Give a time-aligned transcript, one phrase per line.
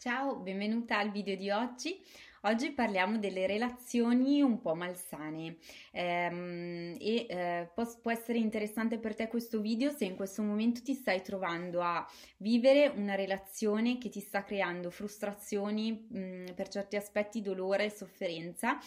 [0.00, 2.00] Ciao, benvenuta al video di oggi.
[2.42, 5.56] Oggi parliamo delle relazioni un po' malsane
[5.90, 10.82] ehm, e eh, può, può, essere interessante per te questo video se in questo momento
[10.84, 16.94] ti stai trovando a vivere una relazione che ti sta creando frustrazioni, mh, per certi
[16.94, 18.78] aspetti dolore e sofferenza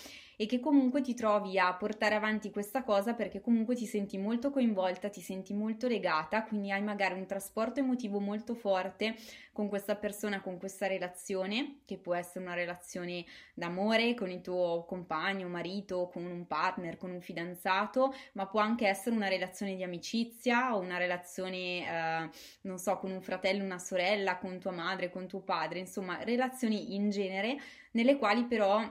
[0.42, 4.50] e che comunque ti trovi a portare avanti questa cosa perché comunque ti senti molto
[4.50, 9.14] coinvolta, ti senti molto legata, quindi hai magari un trasporto emotivo molto forte
[9.52, 14.84] con questa persona, con questa relazione, che può essere una relazione d'amore con il tuo
[14.88, 19.84] compagno, marito, con un partner, con un fidanzato, ma può anche essere una relazione di
[19.84, 22.30] amicizia o una relazione, eh,
[22.62, 26.96] non so, con un fratello, una sorella, con tua madre, con tuo padre, insomma, relazioni
[26.96, 27.60] in genere
[27.92, 28.82] nelle quali però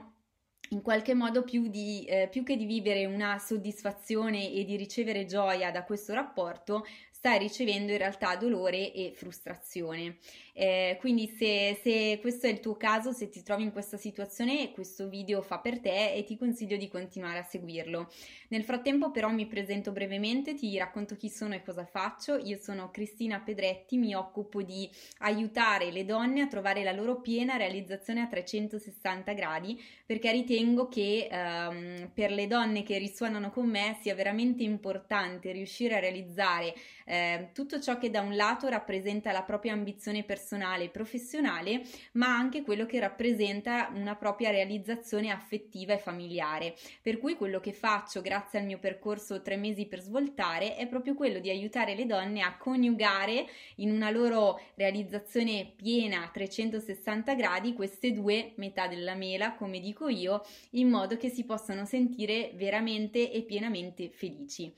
[0.71, 5.25] in qualche modo più, di, eh, più che di vivere una soddisfazione e di ricevere
[5.25, 6.85] gioia da questo rapporto,
[7.21, 10.17] stai ricevendo in realtà dolore e frustrazione.
[10.53, 14.71] Eh, quindi se, se, questo è il tuo caso, se ti trovi in questa situazione,
[14.71, 18.11] questo video fa per te e ti consiglio di continuare a seguirlo.
[18.49, 22.37] Nel frattempo però mi presento brevemente, ti racconto chi sono e cosa faccio.
[22.37, 27.55] Io sono Cristina Pedretti, mi occupo di aiutare le donne a trovare la loro piena
[27.55, 33.97] realizzazione a 360 gradi perché ritengo che ehm, per le donne che risuonano con me
[34.01, 36.73] sia veramente importante riuscire a realizzare
[37.11, 41.81] eh, tutto ciò che da un lato rappresenta la propria ambizione personale e professionale,
[42.13, 46.73] ma anche quello che rappresenta una propria realizzazione affettiva e familiare.
[47.01, 51.13] Per cui quello che faccio grazie al mio percorso tre mesi per svoltare è proprio
[51.13, 53.45] quello di aiutare le donne a coniugare
[53.75, 60.07] in una loro realizzazione piena a 360 gradi queste due metà della mela, come dico
[60.07, 64.73] io, in modo che si possano sentire veramente e pienamente felici.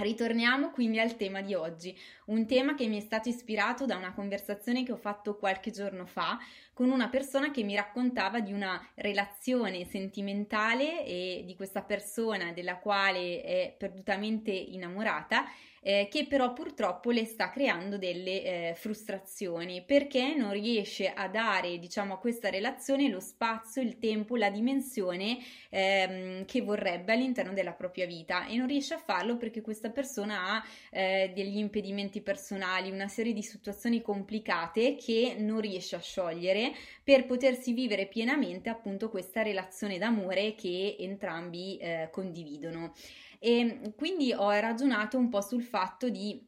[0.00, 1.92] Ritorniamo quindi al tema di oggi,
[2.26, 6.06] un tema che mi è stato ispirato da una conversazione che ho fatto qualche giorno
[6.06, 6.38] fa
[6.72, 12.76] con una persona che mi raccontava di una relazione sentimentale e di questa persona della
[12.76, 15.46] quale è perdutamente innamorata
[15.88, 21.78] eh, che però purtroppo le sta creando delle eh, frustrazioni perché non riesce a dare
[21.78, 25.38] diciamo a questa relazione lo spazio, il tempo, la dimensione
[25.70, 30.56] ehm, che vorrebbe all'interno della propria vita e non riesce a farlo perché questa persona
[30.56, 36.72] ha eh, degli impedimenti personali, una serie di situazioni complicate che non riesce a sciogliere
[37.02, 42.92] per potersi vivere pienamente appunto questa relazione d'amore che entrambi eh, condividono.
[43.38, 46.44] E quindi ho ragionato un po' sul fatto di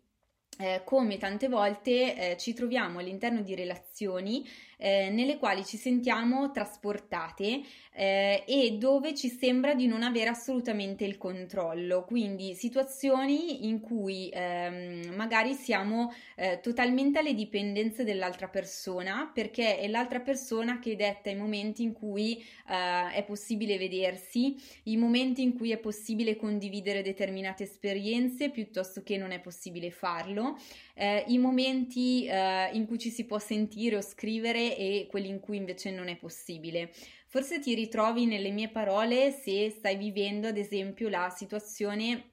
[0.58, 4.46] eh, come tante volte eh, ci troviamo all'interno di relazioni
[4.80, 7.60] eh, nelle quali ci sentiamo trasportate
[7.92, 14.30] eh, e dove ci sembra di non avere assolutamente il controllo, quindi situazioni in cui
[14.32, 21.28] ehm, magari siamo eh, totalmente alle dipendenze dell'altra persona perché è l'altra persona che detta
[21.28, 27.02] i momenti in cui eh, è possibile vedersi, i momenti in cui è possibile condividere
[27.02, 30.56] determinate esperienze piuttosto che non è possibile farlo,
[30.94, 35.40] eh, i momenti eh, in cui ci si può sentire o scrivere e quelli in
[35.40, 36.92] cui invece non è possibile.
[37.26, 42.30] Forse ti ritrovi nelle mie parole se stai vivendo ad esempio la situazione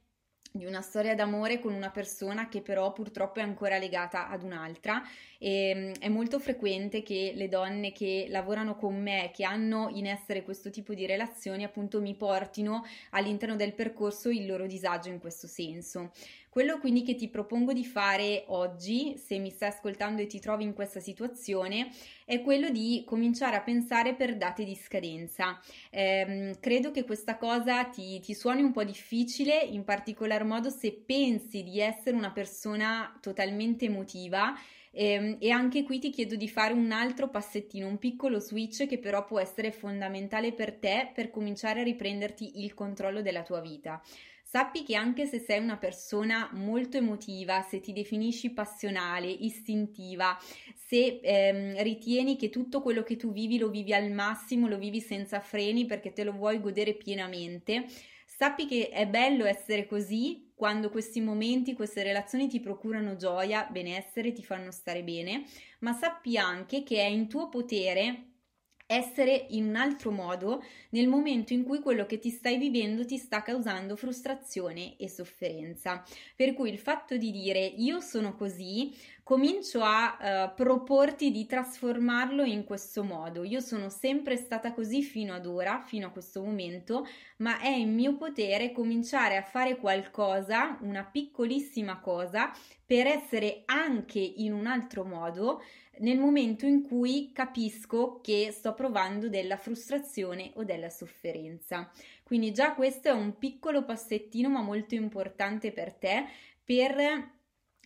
[0.57, 5.01] di una storia d'amore con una persona che però purtroppo è ancora legata ad un'altra
[5.37, 10.07] e mm, è molto frequente che le donne che lavorano con me, che hanno in
[10.07, 15.19] essere questo tipo di relazioni, appunto mi portino all'interno del percorso il loro disagio in
[15.19, 16.11] questo senso.
[16.57, 20.63] Quello quindi che ti propongo di fare oggi, se mi stai ascoltando e ti trovi
[20.63, 21.91] in questa situazione,
[22.25, 25.61] è quello di cominciare a pensare per date di scadenza.
[25.91, 30.93] Eh, credo che questa cosa ti, ti suoni un po' difficile, in particolar modo se
[30.93, 34.55] pensi di essere una persona totalmente emotiva.
[34.93, 38.97] Ehm, e anche qui ti chiedo di fare un altro passettino, un piccolo switch che
[38.97, 44.01] però può essere fondamentale per te per cominciare a riprenderti il controllo della tua vita.
[44.49, 50.37] Sappi che anche se sei una persona molto emotiva, se ti definisci passionale, istintiva,
[50.73, 55.01] se ehm, ritieni che tutto quello che tu vivi lo vivi al massimo, lo vivi
[55.01, 57.87] senza freni perché te lo vuoi godere pienamente,
[58.25, 64.31] sappi che è bello essere così quando questi momenti, queste relazioni ti procurano gioia, benessere,
[64.31, 65.43] ti fanno stare bene,
[65.79, 68.36] ma sappi anche che è in tuo potere
[68.87, 73.17] essere in un altro modo nel momento in cui quello che ti stai vivendo ti
[73.17, 76.03] sta causando frustrazione e sofferenza.
[76.35, 78.95] Per cui il fatto di dire io sono così
[79.27, 83.43] comincio a uh, proporti di trasformarlo in questo modo.
[83.43, 87.05] Io sono sempre stata così fino ad ora, fino a questo momento,
[87.39, 92.53] ma è in mio potere cominciare a fare qualcosa, una piccolissima cosa,
[92.85, 95.61] per essere anche in un altro modo
[95.97, 101.91] nel momento in cui capisco che sto provando della frustrazione o della sofferenza.
[102.23, 106.27] Quindi già questo è un piccolo passettino ma molto importante per te
[106.63, 107.35] per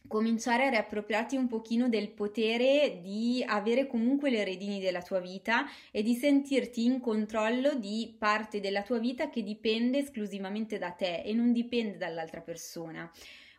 [0.07, 5.65] cominciare a riappropriarti un pochino del potere di avere comunque le redini della tua vita
[5.91, 11.21] e di sentirti in controllo di parte della tua vita che dipende esclusivamente da te
[11.21, 13.09] e non dipende dall'altra persona.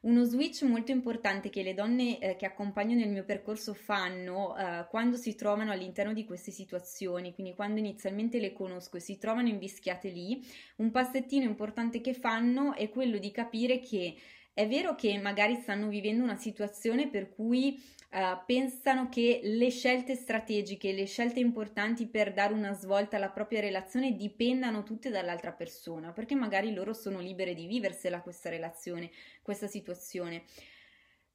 [0.03, 4.85] Uno switch molto importante che le donne eh, che accompagnano il mio percorso fanno eh,
[4.91, 9.47] quando si trovano all'interno di queste situazioni, quindi quando inizialmente le conosco e si trovano
[9.47, 10.45] invischiate lì,
[10.79, 14.17] un passettino importante che fanno è quello di capire che
[14.55, 20.15] è vero che magari stanno vivendo una situazione per cui uh, pensano che le scelte
[20.15, 26.13] strategiche, le scelte importanti per dare una svolta alla propria relazione dipendano tutte dall'altra persona,
[26.13, 29.11] perché magari loro sono libere di viversela questa relazione,
[29.41, 30.45] questa situazione.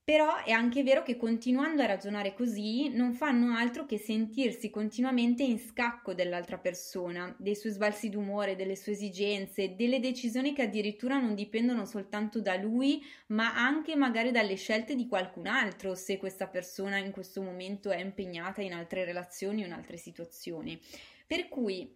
[0.10, 5.44] Però è anche vero che continuando a ragionare così non fanno altro che sentirsi continuamente
[5.44, 11.20] in scacco dell'altra persona, dei suoi sbalzi d'umore, delle sue esigenze, delle decisioni che addirittura
[11.20, 16.48] non dipendono soltanto da lui, ma anche magari dalle scelte di qualcun altro, se questa
[16.48, 20.80] persona in questo momento è impegnata in altre relazioni o in altre situazioni.
[21.28, 21.94] Per cui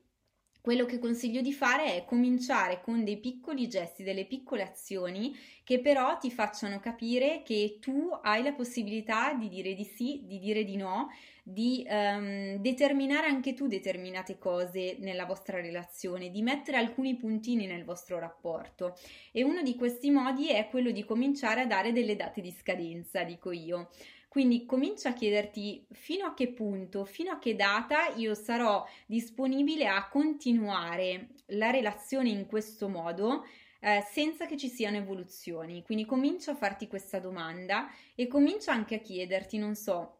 [0.61, 5.79] quello che consiglio di fare è cominciare con dei piccoli gesti, delle piccole azioni che
[5.79, 10.63] però ti facciano capire che tu hai la possibilità di dire di sì, di dire
[10.63, 11.09] di no,
[11.43, 17.83] di um, determinare anche tu determinate cose nella vostra relazione, di mettere alcuni puntini nel
[17.83, 18.95] vostro rapporto.
[19.31, 23.23] E uno di questi modi è quello di cominciare a dare delle date di scadenza,
[23.23, 23.89] dico io.
[24.31, 29.87] Quindi comincia a chiederti fino a che punto, fino a che data io sarò disponibile
[29.87, 33.43] a continuare la relazione in questo modo
[33.81, 35.83] eh, senza che ci siano evoluzioni.
[35.83, 40.19] Quindi comincia a farti questa domanda e comincia anche a chiederti, non so,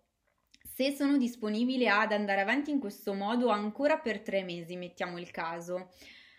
[0.62, 5.32] se sono disponibile ad andare avanti in questo modo ancora per tre mesi, mettiamo il
[5.32, 5.88] caso.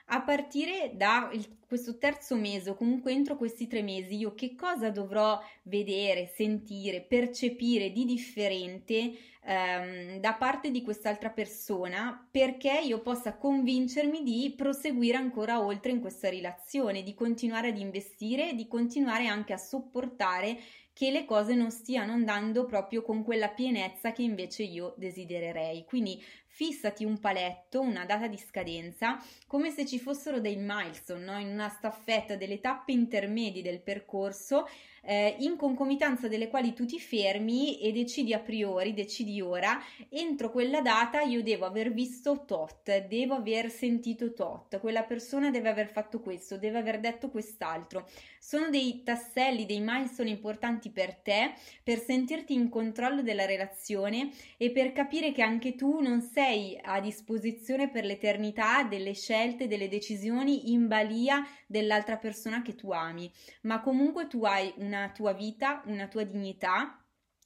[0.06, 4.54] A partire da il, questo terzo mese o comunque entro questi tre mesi, io che
[4.54, 9.12] cosa dovrò vedere, sentire, percepire di differente
[9.44, 16.00] ehm, da parte di quest'altra persona perché io possa convincermi di proseguire ancora oltre in
[16.00, 20.58] questa relazione, di continuare ad investire, di continuare anche a sopportare
[20.92, 25.84] che le cose non stiano andando proprio con quella pienezza che invece io desidererei.
[25.84, 31.38] Quindi fissati un paletto, una data di scadenza, come se ci fossero dei milestone, no?
[31.38, 34.66] in una staffetta, delle tappe intermedie del percorso
[35.04, 40.50] eh, in concomitanza delle quali tu ti fermi e decidi a priori, decidi ora, entro
[40.50, 45.88] quella data io devo aver visto tot, devo aver sentito tot, quella persona deve aver
[45.88, 48.08] fatto questo, deve aver detto quest'altro.
[48.38, 51.52] Sono dei tasselli, dei milestone importanti per te,
[51.82, 57.00] per sentirti in controllo della relazione e per capire che anche tu non sei a
[57.00, 63.30] disposizione per l'eternità delle scelte, delle decisioni in balia dell'altra persona che tu ami,
[63.62, 67.01] ma comunque tu hai un una tua vita, una tua dignità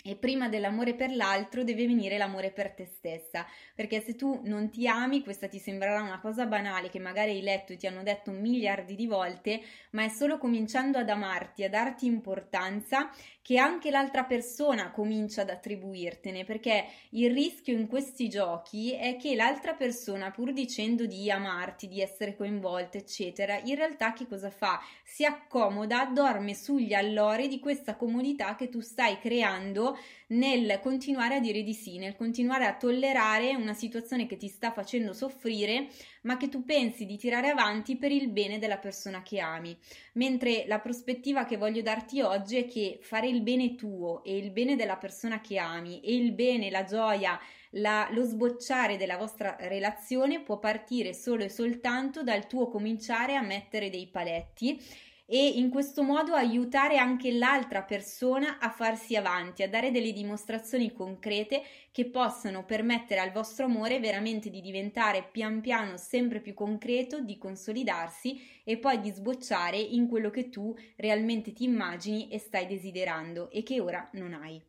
[0.06, 3.44] e prima dell'amore per l'altro deve venire l'amore per te stessa,
[3.74, 7.42] perché se tu non ti ami, questa ti sembrerà una cosa banale che magari hai
[7.42, 9.60] letto e ti hanno detto miliardi di volte,
[9.90, 13.10] ma è solo cominciando ad amarti, a darti importanza,
[13.42, 19.36] che anche l'altra persona comincia ad attribuirtene, perché il rischio in questi giochi è che
[19.36, 24.80] l'altra persona, pur dicendo di amarti, di essere coinvolta, eccetera, in realtà che cosa fa?
[25.04, 29.95] Si accomoda, dorme sugli allori di questa comodità che tu stai creando
[30.28, 34.72] nel continuare a dire di sì, nel continuare a tollerare una situazione che ti sta
[34.72, 35.88] facendo soffrire,
[36.22, 39.76] ma che tu pensi di tirare avanti per il bene della persona che ami.
[40.14, 44.50] Mentre la prospettiva che voglio darti oggi è che fare il bene tuo e il
[44.50, 47.38] bene della persona che ami e il bene, la gioia,
[47.70, 53.42] la, lo sbocciare della vostra relazione può partire solo e soltanto dal tuo cominciare a
[53.42, 54.80] mettere dei paletti
[55.26, 60.92] e in questo modo aiutare anche l'altra persona a farsi avanti, a dare delle dimostrazioni
[60.92, 67.20] concrete che possano permettere al vostro amore veramente di diventare pian piano sempre più concreto,
[67.20, 72.66] di consolidarsi e poi di sbocciare in quello che tu realmente ti immagini e stai
[72.66, 74.62] desiderando e che ora non hai.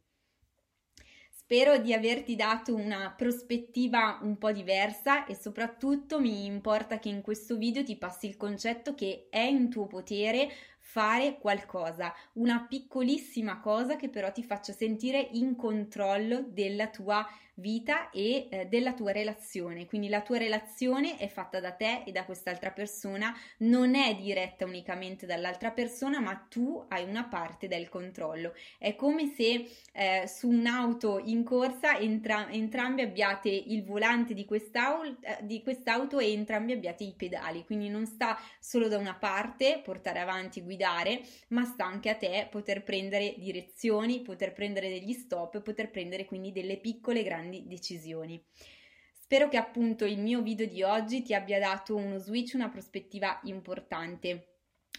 [1.49, 7.21] Spero di averti dato una prospettiva un po' diversa e soprattutto mi importa che in
[7.21, 13.61] questo video ti passi il concetto che è in tuo potere fare qualcosa, una piccolissima
[13.61, 17.46] cosa che però ti faccia sentire in controllo della tua vita
[18.11, 19.87] e eh, della tua relazione.
[19.87, 24.65] Quindi la tua relazione è fatta da te e da quest'altra persona, non è diretta
[24.65, 28.53] unicamente dall'altra persona, ma tu hai una parte del controllo.
[28.77, 35.17] È come se eh, su un'auto in corsa entra- entrambi abbiate il volante di quest'auto,
[35.21, 37.65] eh, di quest'auto e entrambi abbiate i pedali.
[37.65, 42.47] Quindi non sta solo da una parte portare avanti, guidare, ma sta anche a te
[42.51, 48.43] poter prendere direzioni, poter prendere degli stop, poter prendere quindi delle piccole grandi grandi decisioni.
[49.13, 53.39] Spero che appunto il mio video di oggi ti abbia dato uno switch, una prospettiva
[53.43, 54.56] importante.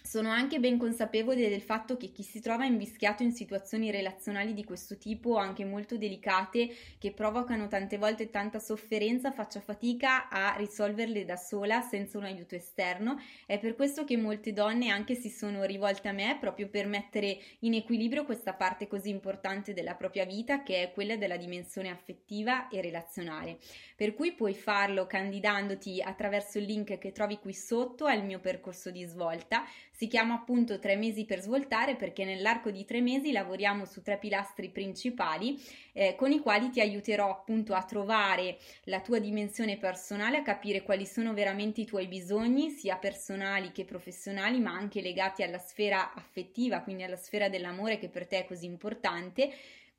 [0.09, 4.65] Sono anche ben consapevole del fatto che chi si trova invischiato in situazioni relazionali di
[4.65, 11.27] questo tipo, anche molto delicate, che provocano tante volte tanta sofferenza, faccia fatica a risolverle
[11.27, 13.21] da sola senza un aiuto esterno.
[13.45, 17.39] È per questo che molte donne anche si sono rivolte a me proprio per mettere
[17.59, 22.69] in equilibrio questa parte così importante della propria vita che è quella della dimensione affettiva
[22.69, 23.59] e relazionale.
[23.95, 28.91] Per cui puoi farlo candidandoti attraverso il link che trovi qui sotto al mio percorso
[28.91, 29.67] di svolta
[29.99, 34.17] si chiama appunto tre mesi per svoltare perché nell'arco di tre mesi lavoriamo su tre
[34.17, 35.61] pilastri principali
[35.93, 40.85] eh, con i quali ti aiuterò appunto a trovare la tua dimensione personale, a capire
[40.85, 46.15] quali sono veramente i tuoi bisogni, sia personali che professionali, ma anche legati alla sfera
[46.15, 49.53] affettiva, quindi alla sfera dell'amore che per te è così importante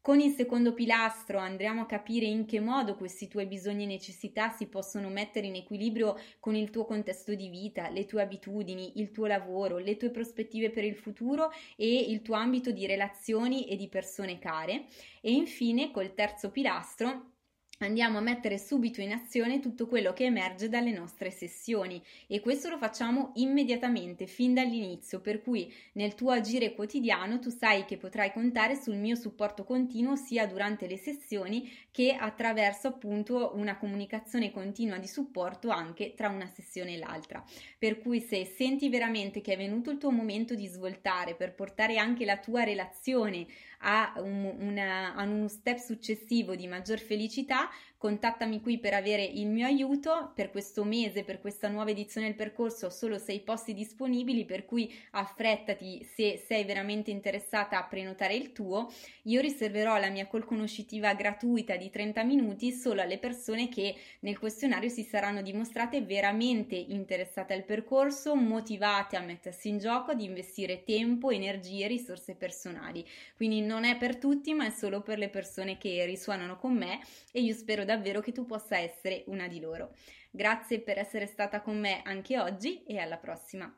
[0.10, 4.50] con il secondo pilastro andremo a capire in che modo questi tuoi bisogni e necessità
[4.50, 9.12] si possono mettere in equilibrio con il tuo contesto di vita, le tue abitudini, il
[9.12, 13.76] tuo lavoro, le tue prospettive per il futuro e il tuo ambito di relazioni e
[13.76, 14.86] di persone care.
[15.22, 17.34] E infine, col terzo pilastro,
[17.82, 22.68] andiamo a mettere subito in azione tutto quello che emerge dalle nostre sessioni e questo
[22.68, 28.34] lo facciamo immediatamente fin dall'inizio per cui nel tuo agire quotidiano tu sai che potrai
[28.34, 34.98] contare sul mio supporto continuo sia durante le sessioni che attraverso appunto una comunicazione continua
[34.98, 37.42] di supporto anche tra una sessione e l'altra.
[37.78, 41.98] Per cui se senti veramente che è venuto il tuo momento di svoltare per portare
[41.98, 43.48] anche la tua relazione
[43.80, 47.69] a, un, una, a uno step successivo di maggior felicità,
[48.00, 52.36] contattami qui per avere il mio aiuto per questo mese, per questa nuova edizione del
[52.36, 58.36] percorso, ho solo sei posti disponibili, per cui affrettati se sei veramente interessata a prenotare
[58.36, 58.90] il tuo.
[59.24, 64.40] Io riserverò la mia call conoscitiva gratuita di 30 minuti solo alle persone che nel
[64.40, 70.86] questionario si saranno dimostrate veramente interessate al percorso, motivate a mettersi in gioco, ad investire
[70.86, 73.06] tempo, energie e risorse personali.
[73.36, 77.02] Quindi non è per tutti, ma è solo per le persone che risuonano con me
[77.34, 79.96] e io spero davvero che tu possa essere una di loro.
[80.30, 83.76] Grazie per essere stata con me anche oggi e alla prossima.